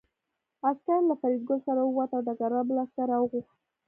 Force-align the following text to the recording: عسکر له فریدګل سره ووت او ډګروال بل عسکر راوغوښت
عسکر 0.67 0.99
له 1.09 1.15
فریدګل 1.21 1.59
سره 1.67 1.81
ووت 1.83 2.09
او 2.15 2.21
ډګروال 2.27 2.65
بل 2.67 2.77
عسکر 2.83 3.05
راوغوښت 3.11 3.55